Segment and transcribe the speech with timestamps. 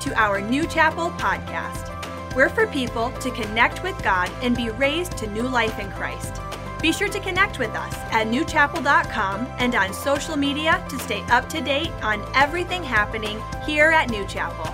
[0.00, 1.94] to our New Chapel podcast.
[2.34, 6.40] We're for people to connect with God and be raised to new life in Christ.
[6.80, 11.48] Be sure to connect with us at newchapel.com and on social media to stay up
[11.48, 14.72] to date on everything happening here at New Chapel.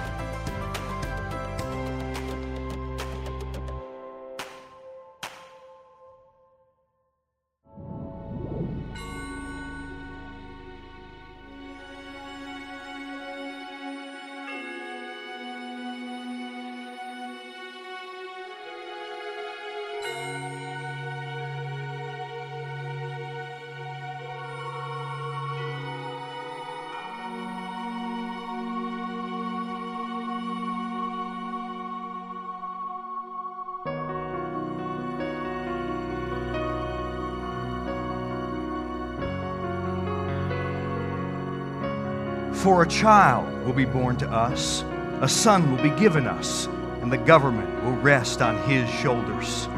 [42.64, 44.86] For a child will be born to us,
[45.20, 46.64] a son will be given us,
[47.02, 49.68] and the government will rest on his shoulders.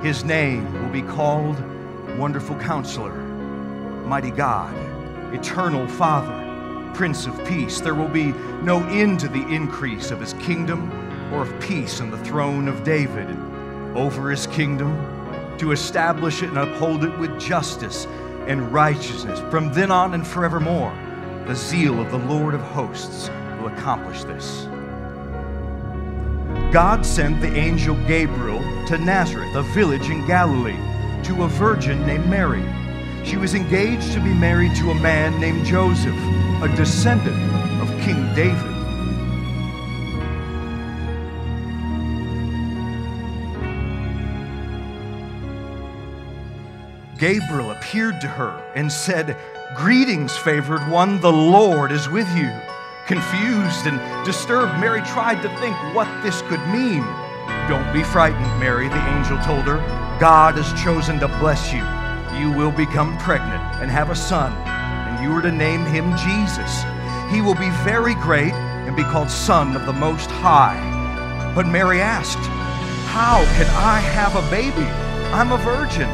[0.00, 1.56] His name will be called
[2.16, 3.16] Wonderful Counselor,
[4.06, 4.72] Mighty God,
[5.34, 7.80] Eternal Father, Prince of Peace.
[7.80, 8.26] There will be
[8.62, 10.88] no end to the increase of his kingdom
[11.34, 13.28] or of peace on the throne of David
[13.96, 14.94] over his kingdom
[15.58, 18.06] to establish it and uphold it with justice
[18.46, 20.96] and righteousness from then on and forevermore.
[21.50, 24.68] The zeal of the Lord of hosts will accomplish this.
[26.72, 30.78] God sent the angel Gabriel to Nazareth, a village in Galilee,
[31.24, 32.62] to a virgin named Mary.
[33.24, 36.14] She was engaged to be married to a man named Joseph,
[36.62, 37.36] a descendant
[37.82, 38.70] of King David.
[47.18, 49.36] Gabriel appeared to her and said,
[49.76, 52.52] Greetings, favored one, the Lord is with you.
[53.06, 57.02] Confused and disturbed, Mary tried to think what this could mean.
[57.68, 59.76] Don't be frightened, Mary, the angel told her.
[60.18, 61.84] God has chosen to bless you.
[62.36, 66.82] You will become pregnant and have a son, and you are to name him Jesus.
[67.30, 71.52] He will be very great and be called Son of the Most High.
[71.54, 72.38] But Mary asked,
[73.06, 74.88] How can I have a baby?
[75.30, 76.08] I'm a virgin.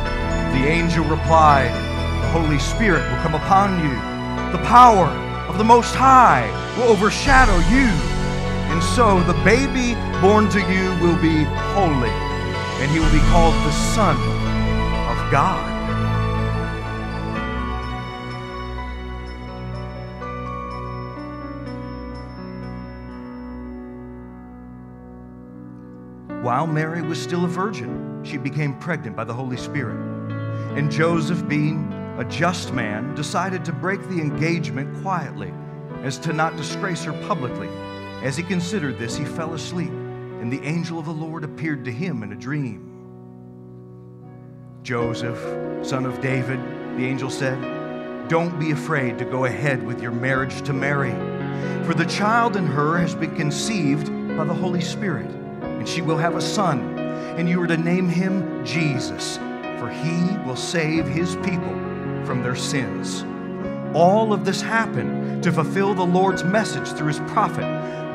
[0.53, 1.86] The angel replied,
[2.39, 3.95] Holy Spirit will come upon you.
[4.53, 5.07] The power
[5.49, 7.89] of the Most High will overshadow you.
[8.71, 13.55] And so the baby born to you will be holy, and he will be called
[13.65, 14.17] the Son
[15.09, 15.73] of God.
[26.45, 29.97] While Mary was still a virgin, she became pregnant by the Holy Spirit.
[30.77, 35.53] And Joseph, being a just man, decided to break the engagement quietly,
[36.03, 37.69] as to not disgrace her publicly.
[38.23, 41.93] As he considered this, he fell asleep, and the angel of the Lord appeared to
[41.93, 42.93] him in a dream.
[44.83, 45.39] Joseph,
[45.87, 46.61] son of David,
[46.97, 47.59] the angel said,
[48.29, 51.13] Don't be afraid to go ahead with your marriage to Mary,
[51.85, 54.07] for the child in her has been conceived
[54.37, 55.31] by the Holy Spirit,
[55.63, 56.99] and she will have a son,
[57.39, 59.39] and you are to name him Jesus
[59.79, 61.86] for he will save his people
[62.27, 63.25] from their sins.
[63.95, 67.65] All of this happened to fulfill the Lord's message through his prophet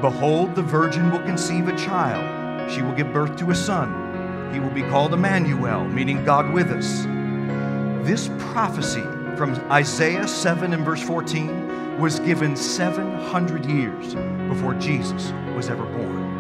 [0.01, 2.71] Behold, the virgin will conceive a child.
[2.71, 4.51] She will give birth to a son.
[4.51, 7.03] He will be called Emmanuel, meaning God with us.
[8.03, 9.03] This prophecy
[9.37, 14.15] from Isaiah 7 and verse 14 was given 700 years
[14.49, 16.30] before Jesus was ever born.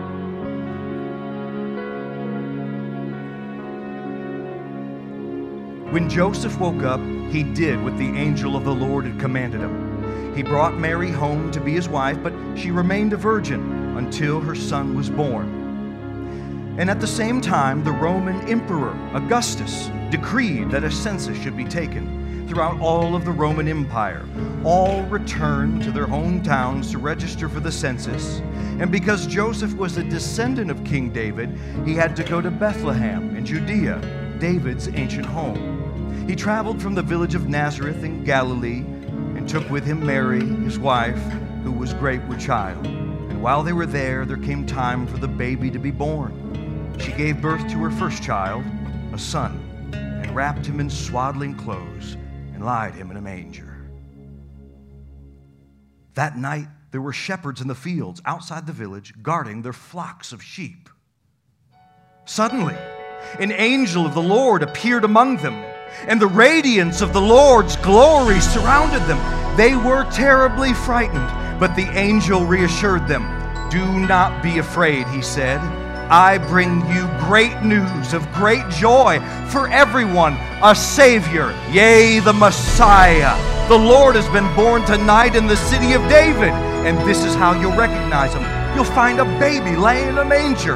[5.91, 10.33] When Joseph woke up, he did what the angel of the Lord had commanded him.
[10.33, 14.55] He brought Mary home to be his wife, but she remained a virgin until her
[14.55, 16.75] son was born.
[16.79, 21.65] And at the same time, the Roman Emperor Augustus decreed that a census should be
[21.65, 24.25] taken throughout all of the Roman Empire.
[24.63, 28.39] All returned to their hometowns to register for the census.
[28.79, 31.49] And because Joseph was a descendant of King David,
[31.83, 35.80] he had to go to Bethlehem in Judea, David's ancient home.
[36.31, 40.79] He traveled from the village of Nazareth in Galilee and took with him Mary, his
[40.79, 41.21] wife,
[41.65, 42.87] who was great with child.
[42.87, 46.95] And while they were there, there came time for the baby to be born.
[47.01, 48.63] She gave birth to her first child,
[49.11, 49.59] a son,
[49.91, 52.13] and wrapped him in swaddling clothes
[52.53, 53.89] and laid him in a manger.
[56.13, 60.41] That night, there were shepherds in the fields outside the village guarding their flocks of
[60.41, 60.87] sheep.
[62.23, 62.77] Suddenly,
[63.37, 65.61] an angel of the Lord appeared among them
[66.07, 69.19] and the radiance of the Lord's glory surrounded them.
[69.57, 73.23] They were terribly frightened, but the angel reassured them
[73.69, 75.59] Do not be afraid, he said.
[76.11, 83.37] I bring you great news of great joy for everyone, a Savior, yea, the Messiah.
[83.69, 86.51] The Lord has been born tonight in the city of David,
[86.85, 88.43] and this is how you'll recognize him.
[88.75, 90.75] You'll find a baby laying in a manger.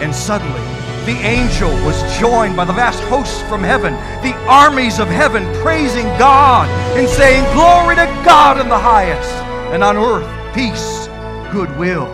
[0.00, 5.08] And suddenly, the angel was joined by the vast hosts from heaven, the armies of
[5.08, 9.32] heaven praising God and saying, Glory to God in the highest,
[9.72, 11.08] and on earth peace,
[11.50, 12.06] goodwill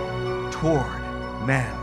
[0.51, 0.87] toward
[1.47, 1.75] men.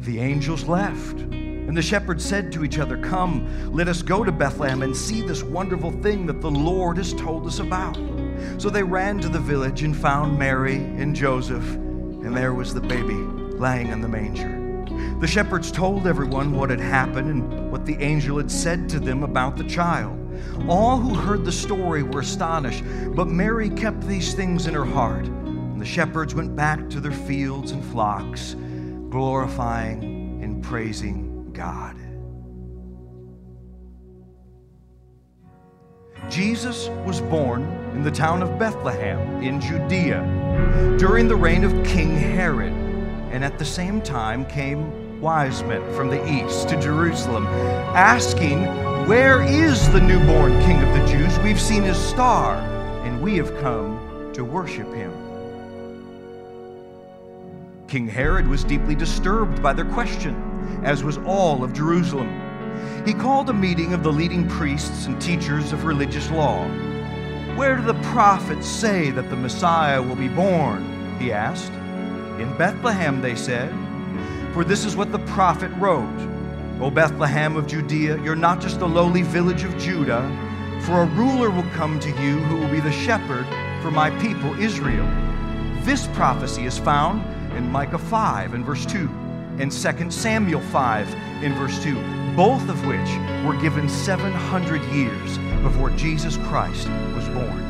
[0.00, 1.20] The angels left.
[1.20, 5.20] And the shepherds said to each other, Come, let us go to Bethlehem and see
[5.20, 7.96] this wonderful thing that the Lord has told us about.
[8.58, 12.80] So they ran to the village and found Mary and Joseph, and there was the
[12.80, 14.62] baby lying in the manger.
[15.20, 19.22] The shepherds told everyone what had happened and what the angel had said to them
[19.22, 20.18] about the child.
[20.68, 22.84] All who heard the story were astonished,
[23.14, 25.26] but Mary kept these things in her heart.
[25.26, 28.54] And the shepherds went back to their fields and flocks,
[29.10, 31.96] glorifying and praising God.
[36.30, 37.62] Jesus was born
[37.94, 42.72] in the town of Bethlehem in Judea during the reign of King Herod,
[43.30, 48.64] and at the same time came wise men from the east to Jerusalem, asking,
[49.06, 51.38] Where is the newborn King of the Jews?
[51.40, 52.56] We've seen his star,
[53.04, 55.12] and we have come to worship him.
[57.86, 62.45] King Herod was deeply disturbed by their question, as was all of Jerusalem
[63.04, 66.66] he called a meeting of the leading priests and teachers of religious law.
[67.56, 71.18] Where do the prophets say that the Messiah will be born?
[71.18, 71.72] He asked.
[72.40, 73.72] In Bethlehem, they said.
[74.52, 76.28] For this is what the prophet wrote
[76.80, 80.22] O Bethlehem of Judea, you're not just the lowly village of Judah,
[80.82, 83.46] for a ruler will come to you who will be the shepherd
[83.80, 85.08] for my people Israel.
[85.84, 87.24] This prophecy is found
[87.56, 89.08] in Micah 5 and verse 2
[89.60, 93.08] and 2 Samuel 5 in verse 2 both of which
[93.46, 97.62] were given 700 years before Jesus Christ was born.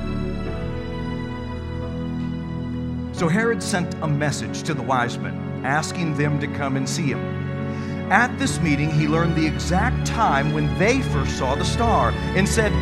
[3.12, 7.06] So Herod sent a message to the wise men, asking them to come and see
[7.06, 7.20] him.
[8.10, 12.48] At this meeting, he learned the exact time when they first saw the star and
[12.48, 12.72] said,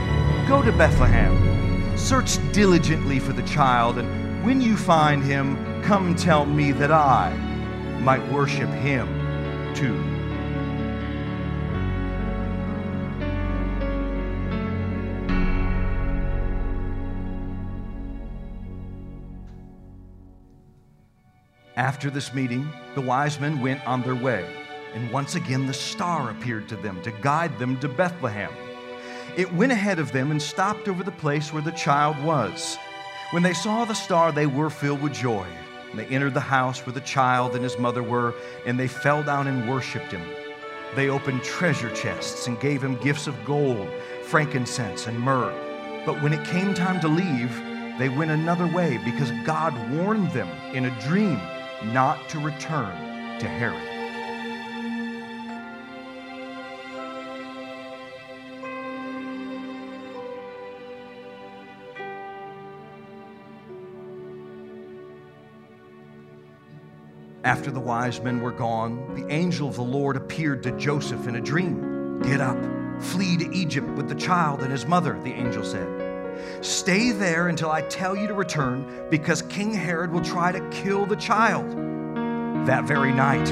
[0.49, 6.47] Go to Bethlehem, search diligently for the child, and when you find him, come tell
[6.47, 7.54] me that I
[8.05, 9.09] might worship him
[9.75, 9.99] too.
[21.77, 24.47] After this meeting, the wise men went on their way,
[24.93, 28.53] and once again the star appeared to them to guide them to Bethlehem.
[29.35, 32.77] It went ahead of them and stopped over the place where the child was.
[33.31, 35.49] When they saw the star, they were filled with joy.
[35.97, 38.35] They entered the house where the child and his mother were,
[38.67, 40.23] and they fell down and worshiped him.
[40.95, 43.89] They opened treasure chests and gave him gifts of gold,
[44.23, 45.53] frankincense, and myrrh.
[46.07, 47.55] But when it came time to leave,
[47.99, 51.41] they went another way because God warned them in a dream
[51.85, 53.94] not to return to Herod.
[67.45, 71.37] After the wise men were gone, the angel of the Lord appeared to Joseph in
[71.37, 72.19] a dream.
[72.23, 72.57] Get up,
[73.03, 75.87] flee to Egypt with the child and his mother, the angel said.
[76.63, 81.05] Stay there until I tell you to return, because King Herod will try to kill
[81.05, 81.71] the child.
[82.67, 83.45] That very night,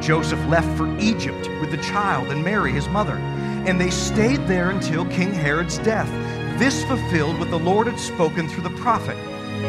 [0.00, 4.70] Joseph left for Egypt with the child and Mary, his mother, and they stayed there
[4.70, 6.08] until King Herod's death.
[6.56, 9.16] This fulfilled what the Lord had spoken through the prophet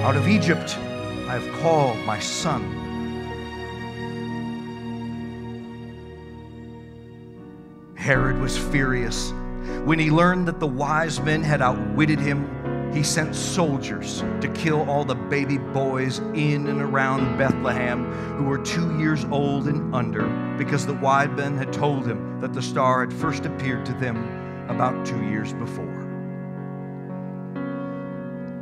[0.03, 0.77] Out of Egypt
[1.27, 2.90] I have called my son.
[8.11, 9.31] Herod was furious.
[9.85, 12.45] When he learned that the wise men had outwitted him
[12.93, 18.57] he sent soldiers to kill all the baby boys in and around Bethlehem who were
[18.57, 20.27] two years old and under
[20.57, 24.17] because the wise men had told him that the star had first appeared to them
[24.67, 25.85] about two years before.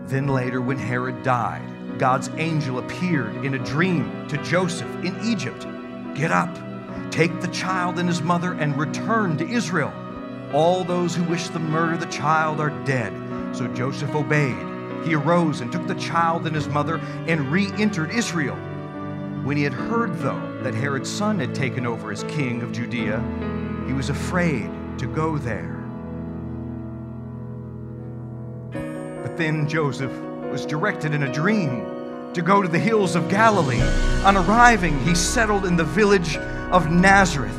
[0.05, 5.65] Then later, when Herod died, God's angel appeared in a dream to Joseph in Egypt.
[6.13, 6.55] Get up,
[7.11, 9.93] take the child and his mother, and return to Israel.
[10.53, 13.13] All those who wish to murder the child are dead.
[13.55, 14.57] So Joseph obeyed.
[15.05, 16.97] He arose and took the child and his mother
[17.27, 18.55] and re entered Israel.
[19.43, 23.23] When he had heard, though, that Herod's son had taken over as king of Judea,
[23.87, 25.77] he was afraid to go there.
[29.23, 30.11] But then Joseph
[30.51, 33.81] was directed in a dream to go to the hills of Galilee.
[34.23, 36.37] On arriving, he settled in the village
[36.71, 37.57] of Nazareth,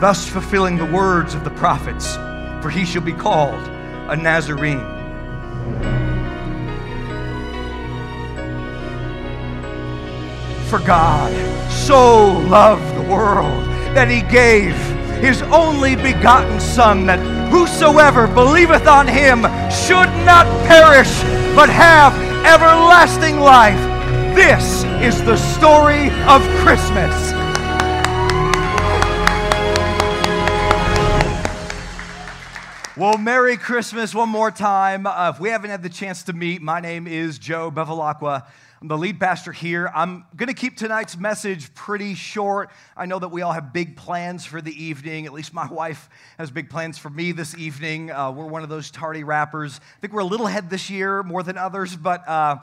[0.00, 2.16] thus fulfilling the words of the prophets,
[2.62, 3.62] for he shall be called
[4.08, 4.96] a Nazarene.
[10.68, 11.32] For God
[11.70, 14.74] so loved the world that he gave
[15.22, 17.18] his only begotten Son, that
[17.50, 21.22] whosoever believeth on him should not perish,
[21.54, 23.80] but have everlasting life.
[24.34, 27.37] This is the story of Christmas.
[32.98, 35.06] Well, Merry Christmas one more time.
[35.06, 38.44] Uh, if we haven't had the chance to meet, my name is Joe Bevilacqua.
[38.82, 39.88] I'm the lead pastor here.
[39.94, 42.70] I'm going to keep tonight's message pretty short.
[42.96, 45.26] I know that we all have big plans for the evening.
[45.26, 48.10] At least my wife has big plans for me this evening.
[48.10, 49.78] Uh, we're one of those tardy wrappers.
[49.78, 52.56] I think we're a little ahead this year more than others, but uh,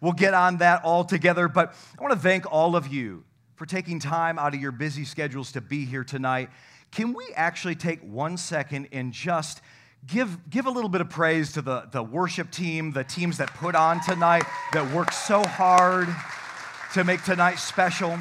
[0.00, 1.48] we'll get on that all together.
[1.48, 3.24] But I want to thank all of you
[3.56, 6.50] for taking time out of your busy schedules to be here tonight.
[6.92, 9.62] Can we actually take one second and just
[10.06, 13.52] give, give a little bit of praise to the, the worship team, the teams that
[13.54, 16.08] put on tonight, that worked so hard
[16.94, 18.18] to make tonight special.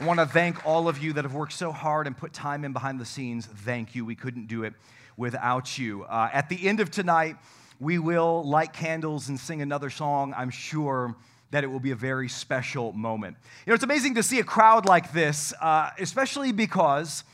[0.00, 2.64] I want to thank all of you that have worked so hard and put time
[2.64, 3.46] in behind the scenes.
[3.46, 4.04] Thank you.
[4.04, 4.74] We couldn't do it
[5.16, 6.04] without you.
[6.04, 7.36] Uh, at the end of tonight,
[7.80, 10.34] we will light candles and sing another song.
[10.36, 11.16] I'm sure
[11.50, 13.36] that it will be a very special moment.
[13.66, 17.24] You know, it's amazing to see a crowd like this, uh, especially because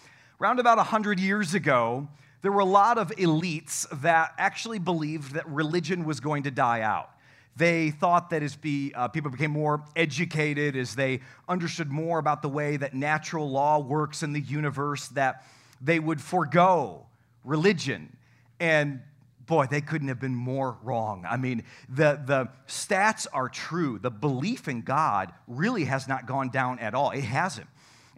[0.40, 2.08] around about 100 years ago,
[2.44, 6.82] there were a lot of elites that actually believed that religion was going to die
[6.82, 7.08] out.
[7.56, 12.42] They thought that as be, uh, people became more educated, as they understood more about
[12.42, 15.46] the way that natural law works in the universe, that
[15.80, 17.06] they would forego
[17.44, 18.14] religion.
[18.60, 19.00] And
[19.46, 21.24] boy, they couldn't have been more wrong.
[21.26, 23.98] I mean, the, the stats are true.
[23.98, 27.10] The belief in God really has not gone down at all.
[27.10, 27.68] It hasn't.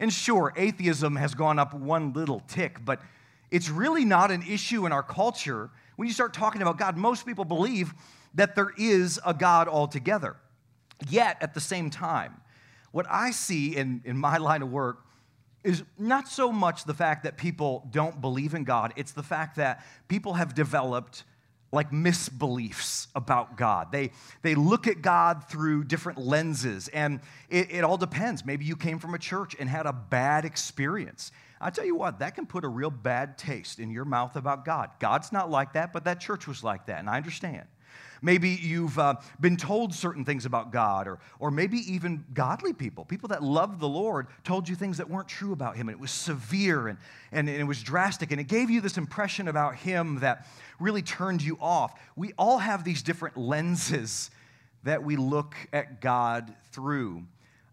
[0.01, 3.01] And sure, atheism has gone up one little tick, but
[3.51, 5.71] it's really not an issue in our culture.
[5.97, 7.95] When you start talking about God, most people believe
[8.35, 10.37] that there is a God altogether.
[11.09, 12.41] Yet, at the same time,
[12.93, 15.05] what I see in, in my line of work
[15.65, 19.57] is not so much the fact that people don't believe in God, it's the fact
[19.57, 21.25] that people have developed
[21.73, 23.91] like misbeliefs about God.
[23.91, 24.13] They,
[24.43, 28.45] they look at God through different lenses, and it, it all depends.
[28.45, 31.33] Maybe you came from a church and had a bad experience.
[31.61, 34.65] I tell you what, that can put a real bad taste in your mouth about
[34.65, 34.91] God.
[34.99, 37.67] God's not like that, but that church was like that, and I understand.
[38.23, 43.05] Maybe you've uh, been told certain things about God, or, or maybe even godly people,
[43.05, 46.01] people that loved the Lord, told you things that weren't true about Him, and it
[46.01, 46.99] was severe and,
[47.33, 50.47] and, and it was drastic, and it gave you this impression about Him that
[50.81, 51.99] really turned you off.
[52.17, 54.31] We all have these different lenses
[54.85, 57.25] that we look at God through.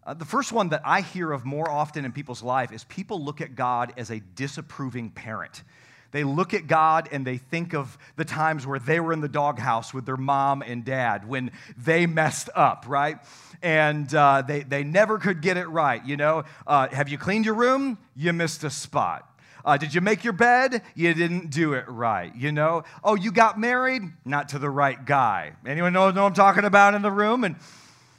[0.06, 3.24] Uh, the first one that I hear of more often in people's life is people
[3.24, 5.62] look at God as a disapproving parent.
[6.10, 9.28] They look at God and they think of the times where they were in the
[9.28, 13.18] doghouse with their mom and dad when they messed up, right?
[13.62, 16.44] And uh, they, they never could get it right, you know?
[16.66, 17.98] Uh, have you cleaned your room?
[18.14, 19.28] You missed a spot.
[19.64, 20.82] Uh, did you make your bed?
[20.94, 22.84] You didn't do it right, you know?
[23.02, 24.02] Oh, you got married?
[24.24, 25.54] Not to the right guy.
[25.66, 27.42] Anyone know, know what I'm talking about in the room?
[27.42, 27.56] And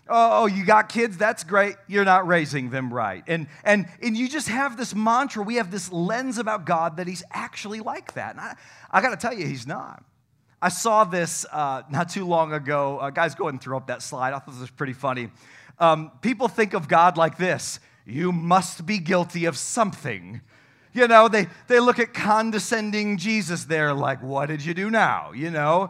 [0.08, 1.18] oh, you got kids?
[1.18, 1.76] That's great.
[1.88, 3.24] You're not raising them right.
[3.28, 5.44] And, and, and you just have this mantra.
[5.44, 8.32] We have this lens about God that He's actually like that.
[8.32, 8.56] And I,
[8.92, 10.04] I got to tell you, He's not.
[10.62, 13.00] I saw this uh, not too long ago.
[13.00, 14.34] Uh, guys, go ahead and throw up that slide.
[14.34, 15.30] I thought this was pretty funny.
[15.80, 20.42] Um, people think of God like this you must be guilty of something.
[20.94, 25.32] You know, they, they look at condescending Jesus there, like, what did you do now?
[25.34, 25.90] You know?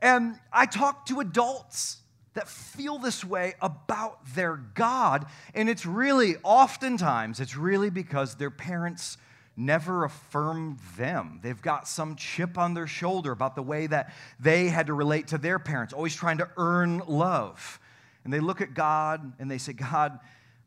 [0.00, 1.98] And I talk to adults
[2.36, 5.26] that feel this way about their God.
[5.54, 9.18] And it's really, oftentimes, it's really because their parents
[9.56, 11.40] never affirmed them.
[11.42, 15.28] They've got some chip on their shoulder about the way that they had to relate
[15.28, 17.80] to their parents, always trying to earn love.
[18.24, 20.18] And they look at God and they say, God,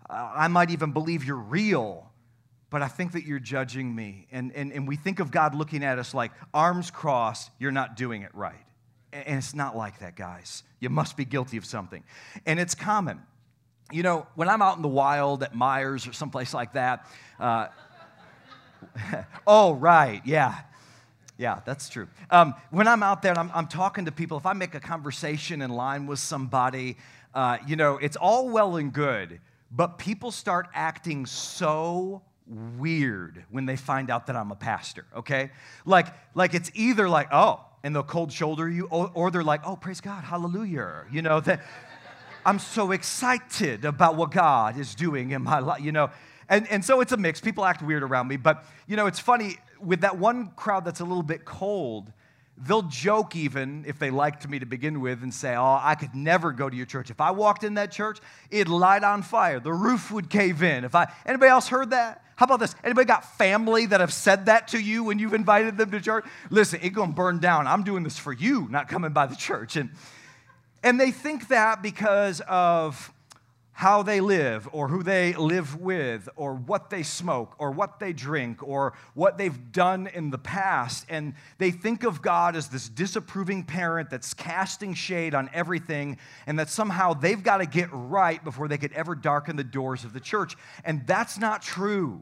[0.10, 2.10] I might even believe you're real,
[2.72, 4.28] but I think that you're judging me.
[4.32, 7.96] And, and, and we think of God looking at us like, arms crossed, you're not
[7.96, 8.66] doing it right.
[9.12, 10.64] And it's not like that, guys.
[10.80, 12.04] You must be guilty of something.
[12.46, 13.22] And it's common.
[13.92, 17.08] You know, when I'm out in the wild at Meijer's or someplace like that,
[17.40, 17.68] uh,
[19.48, 20.60] oh, right, yeah.
[21.38, 22.08] Yeah, that's true.
[22.30, 24.80] Um, when I'm out there and I'm, I'm, talking to people, if I make a
[24.80, 26.98] conversation in line with somebody,
[27.34, 29.40] uh, you know, it's all well and good,
[29.72, 32.22] but people start acting so
[32.78, 35.52] weird when they find out that I'm a pastor, okay?
[35.86, 39.62] Like, like it's either like, oh, and they'll cold shoulder you, or, or they're like,
[39.66, 41.06] oh, praise God, hallelujah.
[41.12, 41.62] You know, that
[42.46, 46.10] I'm so excited about what God is doing in my life, you know.
[46.50, 47.40] And, and so it's a mix.
[47.40, 48.38] People act weird around me.
[48.38, 52.12] But, you know, it's funny with that one crowd that's a little bit cold,
[52.62, 56.14] they'll joke even if they liked me to begin with and say, Oh, I could
[56.14, 57.10] never go to your church.
[57.10, 59.60] If I walked in that church, it'd light on fire.
[59.60, 60.84] The roof would cave in.
[60.84, 62.24] If I anybody else heard that?
[62.36, 62.74] How about this?
[62.84, 66.26] Anybody got family that have said that to you when you've invited them to church?
[66.50, 67.68] Listen, it's gonna burn down.
[67.68, 69.76] I'm doing this for you, not coming by the church.
[69.76, 69.90] And
[70.84, 73.12] and they think that because of
[73.80, 78.12] how they live or who they live with or what they smoke or what they
[78.12, 81.06] drink or what they've done in the past.
[81.08, 86.60] And they think of God as this disapproving parent that's casting shade on everything and
[86.60, 90.12] that somehow they've got to get right before they could ever darken the doors of
[90.12, 90.58] the church.
[90.84, 92.22] And that's not true.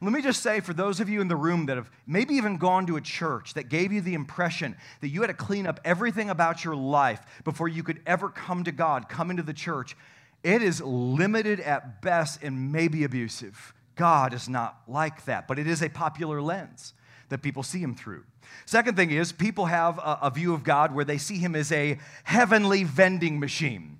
[0.00, 2.56] Let me just say for those of you in the room that have maybe even
[2.56, 5.80] gone to a church that gave you the impression that you had to clean up
[5.84, 9.96] everything about your life before you could ever come to God, come into the church,
[10.44, 13.74] it is limited at best and maybe abusive.
[13.96, 16.92] God is not like that, but it is a popular lens
[17.30, 18.24] that people see him through.
[18.66, 21.72] Second thing is, people have a, a, view of God where they see him as
[21.72, 23.98] a heavenly vending machine.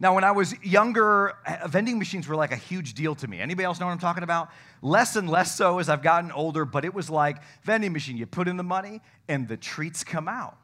[0.00, 1.34] Now, when I was younger,
[1.68, 3.40] vending machines were like a huge deal to me.
[3.40, 4.50] Anybody else know what I'm talking about?
[4.82, 8.16] Less and less so as I've gotten older, but it was like vending machine.
[8.16, 10.58] You put in the money and the treats come out.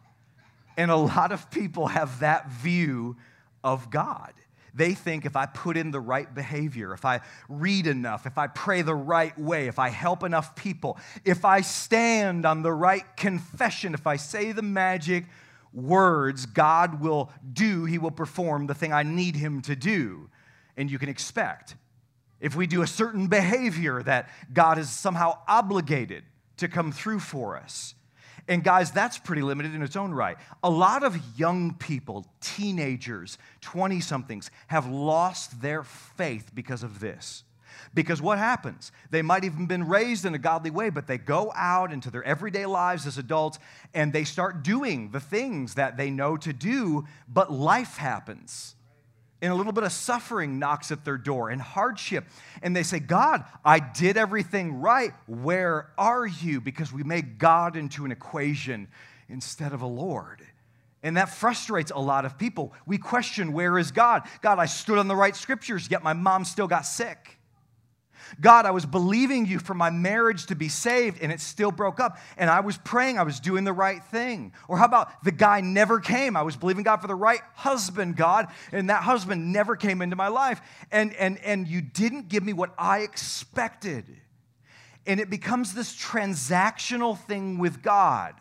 [0.76, 3.16] And a lot of people have that view
[3.64, 4.32] of God.
[4.74, 8.46] They think if I put in the right behavior, if I read enough, if I
[8.46, 13.04] pray the right way, if I help enough people, if I stand on the right
[13.16, 15.26] confession, if I say the magic
[15.72, 20.30] words, God will do, He will perform the thing I need Him to do.
[20.76, 21.76] And you can expect.
[22.40, 26.24] If we do a certain behavior, that God is somehow obligated
[26.56, 27.94] to come through for us.
[28.48, 30.36] And guys, that's pretty limited in its own right.
[30.62, 37.44] A lot of young people, teenagers, 20 somethings, have lost their faith because of this.
[37.94, 38.90] Because what happens?
[39.10, 42.24] They might even been raised in a godly way, but they go out into their
[42.24, 43.58] everyday lives as adults
[43.94, 48.74] and they start doing the things that they know to do, but life happens
[49.42, 52.24] and a little bit of suffering knocks at their door and hardship.
[52.62, 55.12] And they say, God, I did everything right.
[55.26, 56.60] Where are you?
[56.60, 58.86] Because we make God into an equation
[59.28, 60.46] instead of a Lord.
[61.02, 62.72] And that frustrates a lot of people.
[62.86, 64.22] We question, where is God?
[64.40, 67.36] God, I stood on the right scriptures, yet my mom still got sick.
[68.40, 72.00] God, I was believing you for my marriage to be saved and it still broke
[72.00, 72.18] up.
[72.36, 74.52] And I was praying, I was doing the right thing.
[74.68, 76.36] Or how about the guy never came?
[76.36, 80.16] I was believing God for the right husband, God, and that husband never came into
[80.16, 80.60] my life.
[80.90, 84.04] And, and, and you didn't give me what I expected.
[85.06, 88.34] And it becomes this transactional thing with God.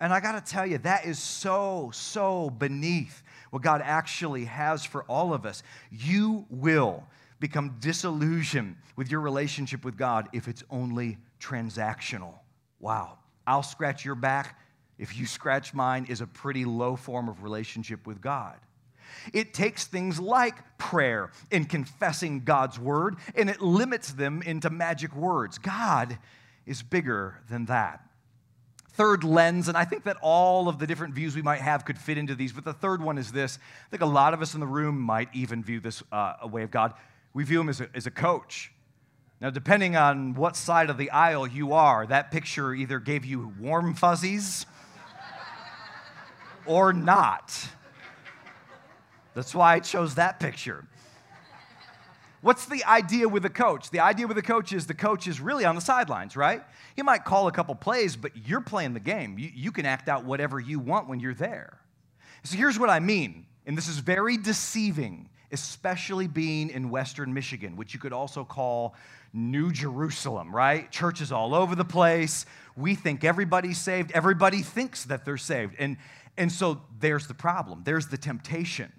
[0.00, 4.84] And I got to tell you, that is so, so beneath what God actually has
[4.84, 5.62] for all of us.
[5.90, 7.04] You will
[7.44, 12.32] become disillusioned with your relationship with God if it's only transactional.
[12.80, 13.18] Wow.
[13.46, 14.58] I'll scratch your back
[14.96, 18.56] if you scratch mine is a pretty low form of relationship with God.
[19.34, 25.14] It takes things like prayer and confessing God's word, and it limits them into magic
[25.14, 25.58] words.
[25.58, 26.18] God
[26.64, 28.00] is bigger than that.
[28.92, 31.98] Third lens, and I think that all of the different views we might have could
[31.98, 33.58] fit into these, but the third one is this.
[33.86, 36.46] I think a lot of us in the room might even view this uh, a
[36.46, 36.94] way of God
[37.34, 38.72] we view him as a, as a coach.
[39.40, 43.52] Now, depending on what side of the aisle you are, that picture either gave you
[43.60, 44.64] warm fuzzies
[46.64, 47.68] or not.
[49.34, 50.86] That's why I chose that picture.
[52.40, 53.90] What's the idea with a coach?
[53.90, 56.62] The idea with a coach is the coach is really on the sidelines, right?
[56.94, 59.38] He might call a couple plays, but you're playing the game.
[59.38, 61.78] You, you can act out whatever you want when you're there.
[62.44, 67.76] So here's what I mean, and this is very deceiving especially being in Western Michigan,
[67.76, 68.94] which you could also call
[69.32, 70.90] New Jerusalem, right?
[70.90, 72.46] Churches all over the place.
[72.76, 74.12] We think everybody's saved.
[74.12, 75.74] Everybody thinks that they're saved.
[75.78, 75.96] And,
[76.36, 78.92] and so there's the problem, there's the temptation.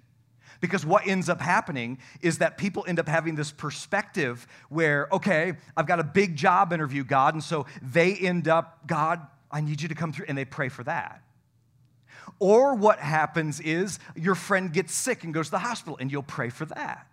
[0.60, 5.52] Because what ends up happening is that people end up having this perspective where, okay,
[5.76, 7.34] I've got a big job interview, God.
[7.34, 10.26] And so they end up, God, I need you to come through.
[10.28, 11.22] And they pray for that.
[12.38, 16.22] Or what happens is your friend gets sick and goes to the hospital, and you'll
[16.22, 17.06] pray for that.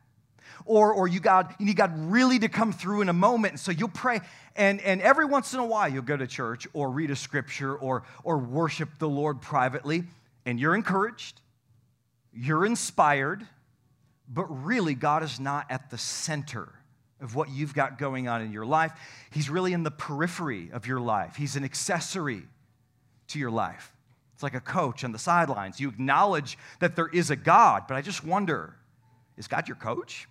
[0.65, 3.59] Or, or you, got, you need God really to come through in a moment, and
[3.59, 4.21] so you'll pray.
[4.55, 7.75] And, and every once in a while, you'll go to church or read a scripture
[7.75, 10.03] or, or worship the Lord privately,
[10.45, 11.41] and you're encouraged,
[12.33, 13.45] you're inspired,
[14.27, 16.69] but really, God is not at the center
[17.21, 18.91] of what you've got going on in your life.
[19.31, 22.43] He's really in the periphery of your life, He's an accessory
[23.29, 23.92] to your life.
[24.43, 25.79] It's like a coach on the sidelines.
[25.79, 28.75] You acknowledge that there is a God, but I just wonder
[29.37, 30.27] is God your coach?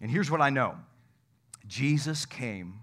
[0.00, 0.76] And here's what I know
[1.66, 2.80] Jesus came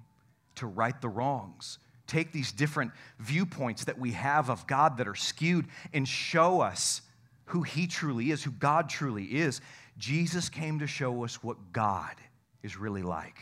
[0.56, 1.80] to right the wrongs.
[2.06, 7.02] Take these different viewpoints that we have of God that are skewed and show us
[7.46, 9.62] who He truly is, who God truly is.
[9.98, 12.14] Jesus came to show us what God
[12.62, 13.40] is really like.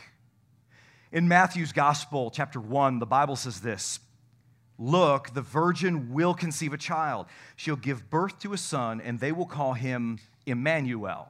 [1.12, 4.00] In Matthew's Gospel, chapter 1, the Bible says this
[4.78, 7.26] Look, the virgin will conceive a child.
[7.56, 11.28] She'll give birth to a son, and they will call him Emmanuel,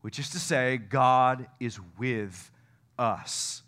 [0.00, 2.50] which is to say, God is with
[2.98, 3.62] us.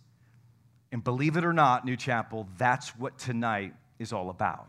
[0.91, 4.69] And believe it or not, New Chapel, that's what tonight is all about.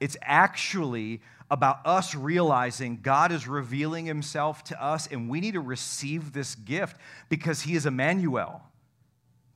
[0.00, 5.60] It's actually about us realizing God is revealing himself to us, and we need to
[5.60, 6.96] receive this gift
[7.28, 8.62] because he is Emmanuel.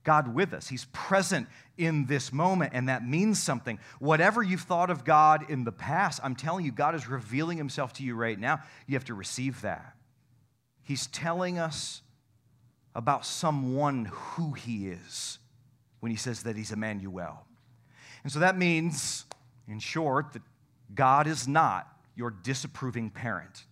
[0.04, 0.68] God with us.
[0.68, 3.78] He's present in this moment, and that means something.
[3.98, 7.92] Whatever you've thought of God in the past, I'm telling you, God is revealing Himself
[7.94, 8.60] to you right now.
[8.86, 9.94] You have to receive that.
[10.82, 12.02] He's telling us
[12.94, 15.38] about someone who He is
[16.00, 17.46] when He says that He's Emmanuel.
[18.22, 19.24] And so that means,
[19.68, 20.42] in short, that
[20.94, 23.64] God is not your disapproving parent.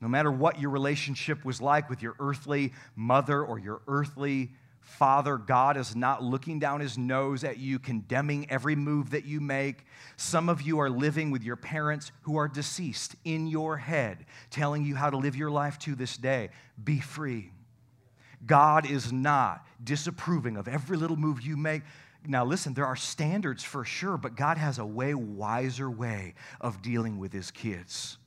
[0.00, 4.50] No matter what your relationship was like with your earthly mother or your earthly
[4.88, 9.40] father, God is not looking down his nose at you, condemning every move that you
[9.40, 9.84] make.
[10.16, 14.84] Some of you are living with your parents who are deceased in your head, telling
[14.84, 16.50] you how to live your life to this day.
[16.82, 17.52] Be free.
[18.44, 21.82] God is not disapproving of every little move you make.
[22.26, 26.82] Now, listen, there are standards for sure, but God has a way wiser way of
[26.82, 28.18] dealing with his kids.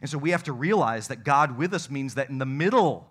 [0.00, 3.08] And so we have to realize that God with us means that in the middle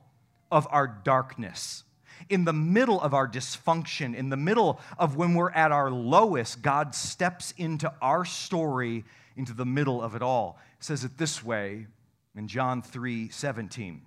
[0.52, 1.84] of our darkness,
[2.28, 6.62] in the middle of our dysfunction, in the middle of when we're at our lowest,
[6.62, 9.06] God steps into our story,
[9.36, 10.60] into the middle of it all.
[10.78, 11.88] It says it this way
[12.36, 14.02] in John 3 17.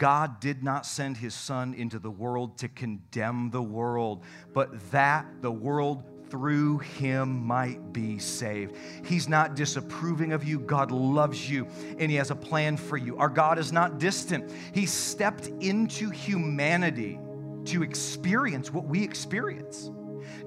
[0.00, 5.26] God did not send his Son into the world to condemn the world, but that
[5.42, 8.76] the world through him might be saved.
[9.04, 10.60] He's not disapproving of you.
[10.60, 11.66] God loves you
[11.98, 13.16] and he has a plan for you.
[13.18, 14.52] Our God is not distant.
[14.72, 17.18] He stepped into humanity
[17.66, 19.90] to experience what we experience.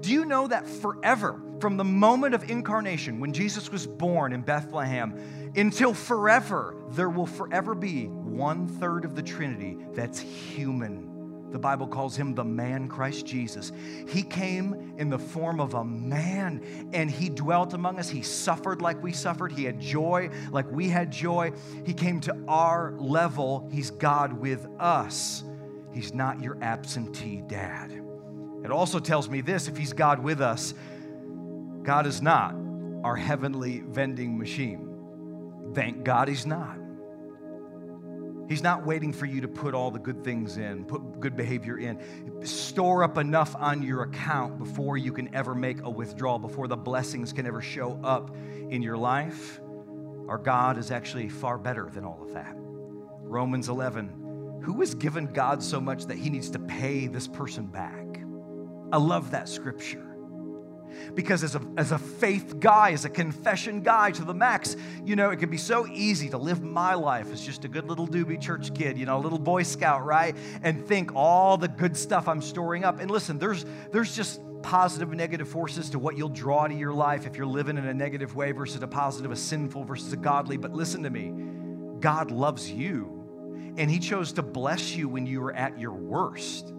[0.01, 4.41] Do you know that forever, from the moment of incarnation, when Jesus was born in
[4.41, 11.12] Bethlehem, until forever, there will forever be one third of the Trinity that's human.
[11.53, 13.71] The Bible calls him the man Christ Jesus.
[14.09, 18.09] He came in the form of a man and he dwelt among us.
[18.09, 19.51] He suffered like we suffered.
[19.51, 21.51] He had joy like we had joy.
[21.85, 23.69] He came to our level.
[23.71, 25.43] He's God with us.
[25.93, 27.91] He's not your absentee dad.
[28.63, 30.73] It also tells me this if he's God with us,
[31.83, 32.55] God is not
[33.03, 34.89] our heavenly vending machine.
[35.75, 36.82] Thank God he's not.
[38.53, 41.79] He's not waiting for you to put all the good things in, put good behavior
[41.79, 41.97] in.
[42.45, 46.77] Store up enough on your account before you can ever make a withdrawal, before the
[46.77, 48.29] blessings can ever show up
[48.69, 49.59] in your life.
[50.27, 52.53] Our God is actually far better than all of that.
[52.55, 57.65] Romans 11 Who has given God so much that he needs to pay this person
[57.65, 58.05] back?
[58.91, 60.02] I love that scripture.
[61.13, 64.75] Because as a, as a faith guy, as a confession guy to the max,
[65.05, 67.85] you know, it can be so easy to live my life as just a good
[67.85, 70.35] little doobie church kid, you know, a little Boy Scout, right?
[70.61, 72.99] And think all the good stuff I'm storing up.
[72.99, 76.93] And listen, there's, there's just positive and negative forces to what you'll draw to your
[76.93, 80.17] life if you're living in a negative way versus a positive, a sinful versus a
[80.17, 80.57] godly.
[80.57, 81.33] But listen to me
[81.99, 86.73] God loves you, and He chose to bless you when you were at your worst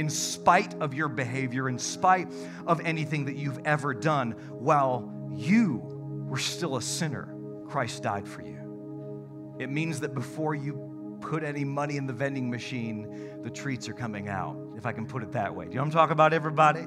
[0.00, 2.26] in spite of your behavior, in spite
[2.66, 5.82] of anything that you've ever done, while you
[6.26, 7.34] were still a sinner,
[7.68, 9.56] Christ died for you.
[9.58, 13.92] It means that before you put any money in the vending machine, the treats are
[13.92, 15.66] coming out, if I can put it that way.
[15.66, 16.86] Do you know what I'm talking about, everybody?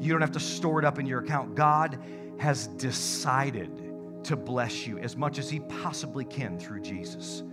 [0.00, 1.54] You don't have to store it up in your account.
[1.54, 2.02] God
[2.40, 7.44] has decided to bless you as much as He possibly can through Jesus.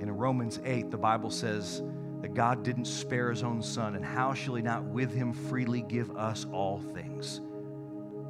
[0.00, 1.84] in Romans 8, the Bible says,
[2.24, 5.82] that God didn't spare his own son, and how shall he not with him freely
[5.82, 7.42] give us all things?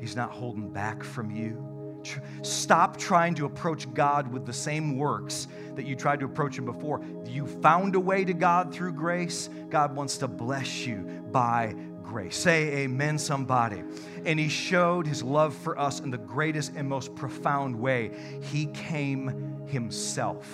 [0.01, 2.03] He's not holding back from you.
[2.43, 6.65] Stop trying to approach God with the same works that you tried to approach Him
[6.65, 7.03] before.
[7.25, 9.49] You found a way to God through grace.
[9.71, 12.37] God wants to bless you by grace.
[12.37, 13.85] Say amen, somebody.
[14.27, 18.11] And He showed His love for us in the greatest and most profound way.
[18.43, 20.53] He came Himself.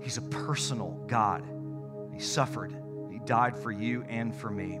[0.00, 1.53] He's a personal God.
[2.14, 2.74] He suffered.
[3.10, 4.80] He died for you and for me.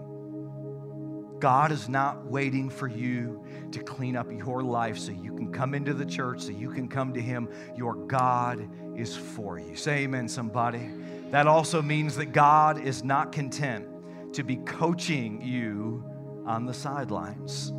[1.40, 5.74] God is not waiting for you to clean up your life so you can come
[5.74, 7.48] into the church, so you can come to Him.
[7.76, 8.66] Your God
[8.96, 9.76] is for you.
[9.76, 10.90] Say amen, somebody.
[11.32, 13.86] That also means that God is not content
[14.34, 16.04] to be coaching you
[16.46, 17.72] on the sidelines.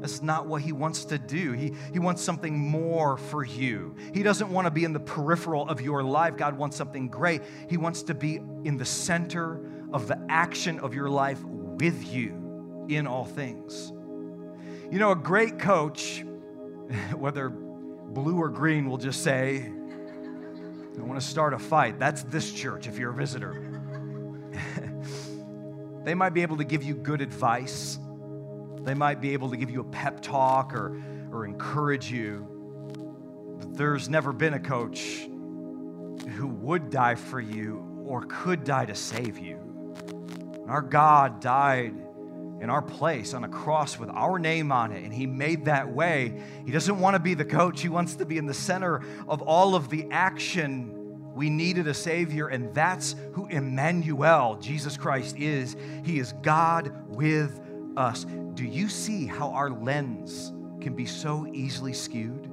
[0.00, 1.52] That's not what he wants to do.
[1.52, 3.94] He, he wants something more for you.
[4.14, 6.36] He doesn't want to be in the peripheral of your life.
[6.36, 7.42] God wants something great.
[7.68, 9.60] He wants to be in the center
[9.92, 13.92] of the action of your life with you in all things.
[14.90, 16.24] You know, a great coach,
[17.14, 19.70] whether blue or green, will just say,
[20.98, 21.98] I want to start a fight.
[21.98, 23.66] That's this church if you're a visitor.
[26.04, 27.98] they might be able to give you good advice
[28.90, 31.00] they might be able to give you a pep talk or,
[31.30, 32.44] or encourage you.
[33.60, 35.28] But there's never been a coach
[36.36, 39.58] who would die for you or could die to save you.
[40.54, 41.94] And Our God died
[42.60, 45.88] in our place on a cross with our name on it, and He made that
[45.88, 46.42] way.
[46.66, 49.40] He doesn't want to be the coach, He wants to be in the center of
[49.40, 51.32] all of the action.
[51.32, 55.76] We needed a Savior, and that's who Emmanuel, Jesus Christ, is.
[56.04, 57.60] He is God with
[57.96, 58.24] us.
[58.54, 62.50] Do you see how our lens can be so easily skewed?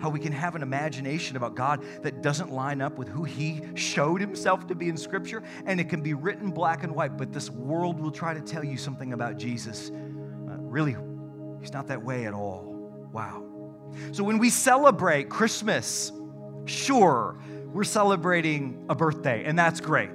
[0.00, 3.60] How we can have an imagination about God that doesn't line up with who He
[3.74, 7.32] showed Himself to be in Scripture, and it can be written black and white, but
[7.32, 9.90] this world will try to tell you something about Jesus.
[9.90, 10.96] Uh, really,
[11.60, 12.64] He's not that way at all.
[13.12, 13.44] Wow.
[14.12, 16.12] So when we celebrate Christmas,
[16.64, 17.38] sure,
[17.72, 20.10] we're celebrating a birthday, and that's great.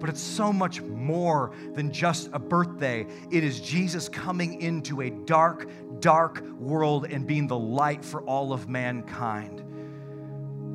[0.00, 3.06] But it's so much more than just a birthday.
[3.30, 5.68] It is Jesus coming into a dark,
[6.00, 9.62] dark world and being the light for all of mankind.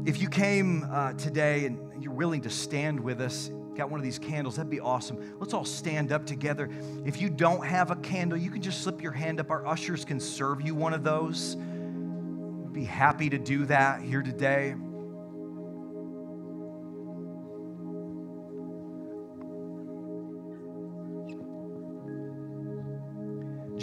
[0.07, 4.03] If you came uh, today and you're willing to stand with us, got one of
[4.03, 5.35] these candles, that'd be awesome.
[5.39, 6.69] Let's all stand up together.
[7.03, 9.49] If you don't have a candle, you can just slip your hand up.
[9.49, 11.55] Our ushers can serve you one of those.
[12.71, 14.75] Be happy to do that here today.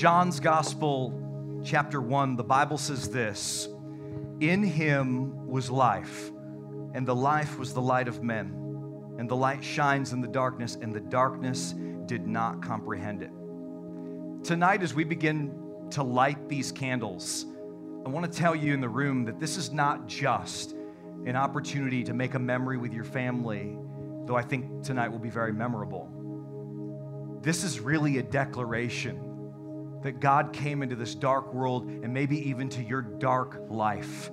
[0.02, 3.68] John's Gospel, chapter 1, the Bible says this
[4.40, 6.32] In him was life,
[6.92, 9.14] and the life was the light of men.
[9.20, 13.30] And the light shines in the darkness, and the darkness did not comprehend it.
[14.42, 15.54] Tonight, as we begin
[15.92, 17.46] to light these candles,
[18.04, 20.72] I want to tell you in the room that this is not just
[21.26, 23.78] an opportunity to make a memory with your family,
[24.26, 26.10] though I think tonight will be very memorable.
[27.40, 29.28] This is really a declaration
[30.02, 34.30] that God came into this dark world and maybe even to your dark life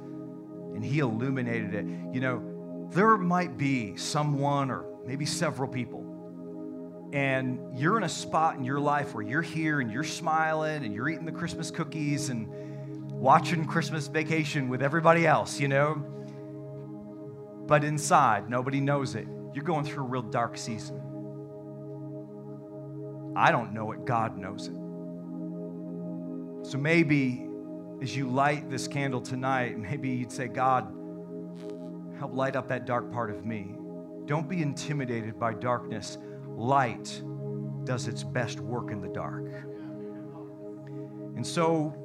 [0.76, 1.86] and He illuminated it.
[2.14, 6.06] You know, there might be someone or maybe several people,
[7.12, 10.94] and you're in a spot in your life where you're here and you're smiling and
[10.94, 12.48] you're eating the Christmas cookies and
[13.12, 15.96] watching Christmas vacation with everybody else, you know?
[17.66, 19.28] But inside, nobody knows it.
[19.54, 21.02] You're going through a real dark season.
[23.36, 24.76] I don't know it, God knows it.
[26.70, 27.50] So maybe
[28.00, 30.84] as you light this candle tonight, maybe you'd say, God,
[32.20, 33.74] help light up that dark part of me.
[34.26, 36.20] Don't be intimidated by darkness.
[36.46, 37.24] Light
[37.86, 39.46] does its best work in the dark.
[41.36, 41.96] And so,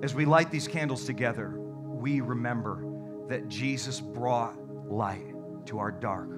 [0.00, 2.86] as we light these candles together, we remember
[3.28, 4.56] that Jesus brought
[4.88, 5.34] light
[5.66, 6.28] to our dark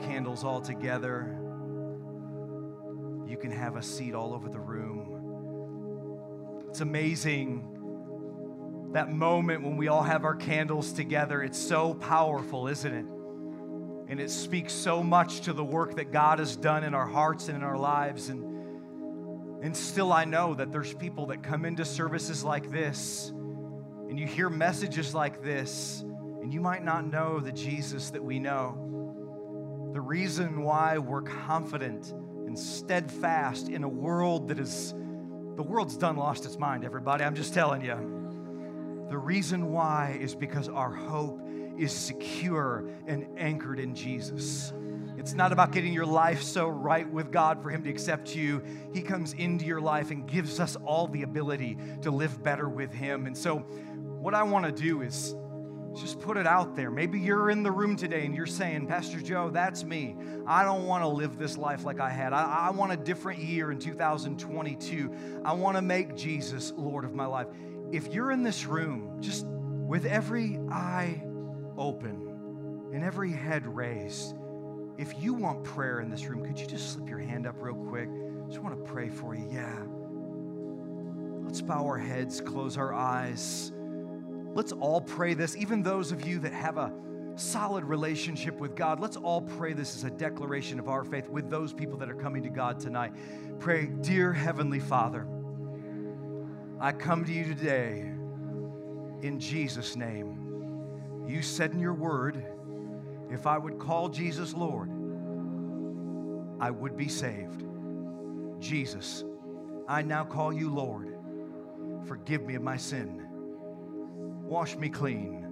[0.00, 1.38] candles all together.
[3.26, 5.14] You can have a seat all over the room.
[6.68, 7.74] It's amazing
[8.92, 11.42] that moment when we all have our candles together.
[11.42, 13.04] It's so powerful, isn't it?
[14.10, 17.48] And it speaks so much to the work that God has done in our hearts
[17.48, 18.30] and in our lives.
[18.30, 24.18] And, and still, I know that there's people that come into services like this, and
[24.18, 28.88] you hear messages like this, and you might not know the Jesus that we know.
[30.08, 32.12] Reason why we're confident
[32.46, 37.24] and steadfast in a world that is, the world's done lost its mind, everybody.
[37.24, 39.06] I'm just telling you.
[39.10, 44.72] The reason why is because our hope is secure and anchored in Jesus.
[45.18, 48.62] It's not about getting your life so right with God for Him to accept you.
[48.94, 52.94] He comes into your life and gives us all the ability to live better with
[52.94, 53.26] Him.
[53.26, 55.34] And so, what I want to do is
[55.94, 56.90] Just put it out there.
[56.90, 60.16] Maybe you're in the room today and you're saying, Pastor Joe, that's me.
[60.46, 62.32] I don't want to live this life like I had.
[62.32, 65.42] I, I want a different year in 2022.
[65.44, 67.48] I want to make Jesus Lord of my life.
[67.90, 71.22] If you're in this room, just with every eye
[71.76, 74.34] open and every head raised,
[74.98, 77.74] if you want prayer in this room, could you just slip your hand up real
[77.74, 78.08] quick?
[78.48, 79.48] Just want to pray for you.
[79.50, 79.82] Yeah.
[81.44, 83.72] Let's bow our heads, close our eyes.
[84.54, 86.92] Let's all pray this, even those of you that have a
[87.36, 89.00] solid relationship with God.
[89.00, 92.14] Let's all pray this as a declaration of our faith with those people that are
[92.14, 93.12] coming to God tonight.
[93.60, 95.26] Pray, Dear Heavenly Father,
[96.80, 98.00] I come to you today
[99.22, 101.24] in Jesus' name.
[101.26, 102.44] You said in your word,
[103.30, 104.90] if I would call Jesus Lord,
[106.60, 107.64] I would be saved.
[108.58, 109.24] Jesus,
[109.86, 111.14] I now call you Lord.
[112.06, 113.27] Forgive me of my sin.
[114.48, 115.44] Wash me clean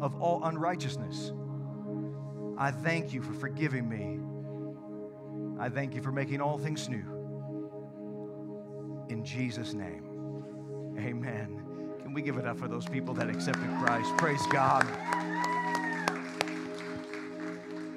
[0.00, 1.32] of all unrighteousness.
[2.56, 4.20] I thank you for forgiving me.
[5.60, 7.02] I thank you for making all things new.
[9.08, 10.04] In Jesus' name,
[10.98, 11.64] amen.
[12.00, 14.16] Can we give it up for those people that accepted Christ?
[14.16, 14.86] Praise God.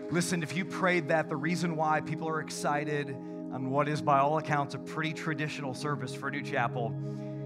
[0.09, 4.17] Listen, if you prayed that, the reason why people are excited on what is, by
[4.17, 6.95] all accounts, a pretty traditional service for New Chapel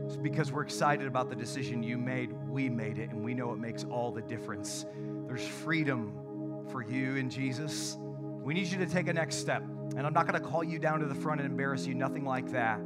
[0.09, 2.31] is because we're excited about the decision you made.
[2.47, 4.85] We made it, and we know it makes all the difference.
[5.27, 7.97] There's freedom for you in Jesus.
[8.41, 9.63] We need you to take a next step.
[9.95, 12.25] And I'm not going to call you down to the front and embarrass you, nothing
[12.25, 12.79] like that.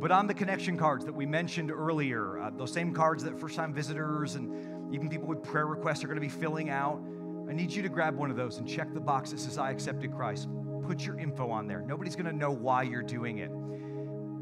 [0.00, 3.54] But on the connection cards that we mentioned earlier, uh, those same cards that first
[3.54, 7.00] time visitors and even people with prayer requests are going to be filling out,
[7.48, 9.70] I need you to grab one of those and check the box that says, I
[9.70, 10.48] accepted Christ.
[10.86, 11.82] Put your info on there.
[11.82, 13.50] Nobody's going to know why you're doing it.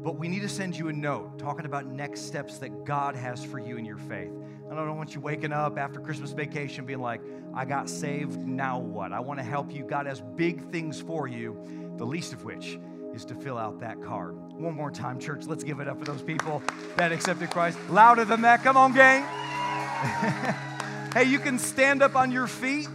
[0.01, 3.43] But we need to send you a note talking about next steps that God has
[3.43, 4.31] for you in your faith.
[4.71, 7.21] I don't want you waking up after Christmas vacation being like,
[7.53, 9.11] I got saved, now what?
[9.11, 9.83] I want to help you.
[9.83, 12.79] God has big things for you, the least of which
[13.13, 14.35] is to fill out that card.
[14.53, 16.63] One more time, church, let's give it up for those people
[16.95, 17.77] that accepted Christ.
[17.89, 18.63] Louder than that.
[18.63, 19.23] Come on, gang.
[21.13, 22.87] hey, you can stand up on your feet.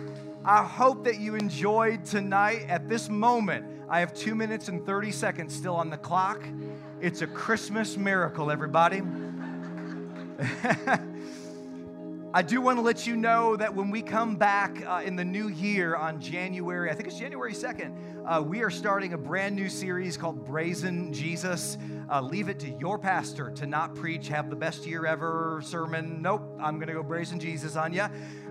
[0.44, 2.66] I hope that you enjoyed tonight.
[2.68, 6.42] At this moment, I have two minutes and 30 seconds still on the clock.
[7.04, 9.02] It's a Christmas miracle, everybody.
[12.32, 15.24] I do want to let you know that when we come back uh, in the
[15.24, 19.54] new year on January, I think it's January 2nd, uh, we are starting a brand
[19.54, 21.76] new series called Brazen Jesus.
[22.10, 26.22] Uh, leave it to your pastor to not preach, have the best year ever sermon.
[26.22, 28.06] Nope, I'm going to go Brazen Jesus on you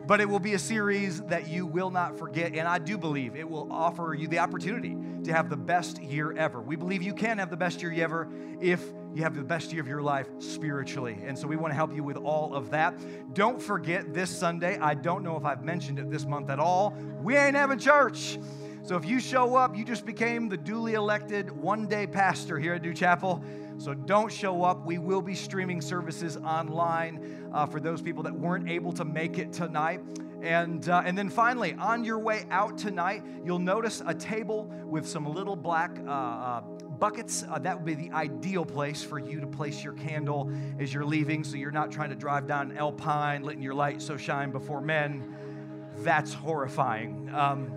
[0.05, 2.55] but it will be a series that you will not forget.
[2.55, 6.33] And I do believe it will offer you the opportunity to have the best year
[6.33, 6.61] ever.
[6.61, 8.27] We believe you can have the best year ever
[8.59, 11.17] if you have the best year of your life spiritually.
[11.25, 12.95] And so we want to help you with all of that.
[13.33, 16.95] Don't forget this Sunday, I don't know if I've mentioned it this month at all,
[17.21, 18.39] we ain't having church.
[18.83, 22.73] So if you show up, you just became the duly elected one day pastor here
[22.73, 23.41] at New Chapel.
[23.83, 24.85] So don't show up.
[24.85, 29.37] We will be streaming services online uh, for those people that weren't able to make
[29.37, 29.99] it tonight.
[30.41, 35.05] And, uh, and then finally, on your way out tonight, you'll notice a table with
[35.05, 37.43] some little black uh, uh buckets.
[37.49, 41.03] Uh, that would be the ideal place for you to place your candle as you're
[41.03, 44.79] leaving so you're not trying to drive down Alpine, letting your light so shine before
[44.79, 45.91] men.
[45.97, 47.29] That's horrifying.
[47.35, 47.69] Um,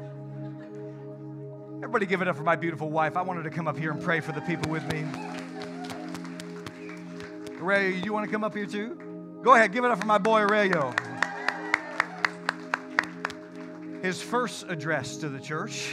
[1.78, 3.16] everybody give it up for my beautiful wife.
[3.16, 5.04] I wanted to come up here and pray for the people with me.
[7.60, 9.40] Ray, you want to come up here too?
[9.42, 10.94] Go ahead, give it up for my boy Rayo.
[14.02, 15.92] His first address to the church.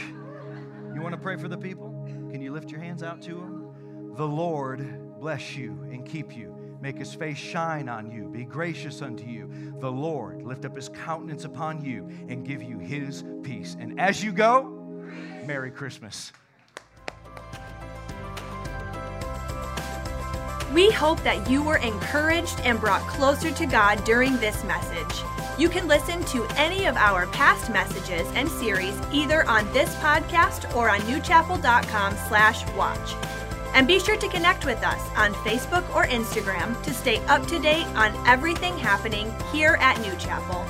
[0.94, 2.06] You want to pray for the people?
[2.30, 4.14] Can you lift your hands out to him?
[4.16, 6.54] The Lord bless you and keep you.
[6.80, 9.74] Make his face shine on you, be gracious unto you.
[9.80, 13.74] The Lord lift up his countenance upon you and give you his peace.
[13.80, 14.64] And as you go,
[15.46, 16.30] Merry Christmas.
[20.74, 25.22] We hope that you were encouraged and brought closer to God during this message.
[25.56, 30.74] You can listen to any of our past messages and series either on this podcast
[30.74, 33.14] or on newchapel.com slash watch.
[33.72, 37.60] And be sure to connect with us on Facebook or Instagram to stay up to
[37.60, 40.66] date on everything happening here at New Chapel.